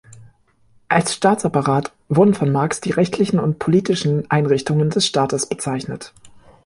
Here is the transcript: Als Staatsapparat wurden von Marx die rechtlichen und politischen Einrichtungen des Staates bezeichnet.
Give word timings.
Als 0.89 1.13
Staatsapparat 1.13 1.91
wurden 2.09 2.33
von 2.33 2.51
Marx 2.51 2.81
die 2.81 2.89
rechtlichen 2.89 3.37
und 3.39 3.59
politischen 3.59 4.31
Einrichtungen 4.31 4.89
des 4.89 5.05
Staates 5.05 5.45
bezeichnet. 5.45 6.11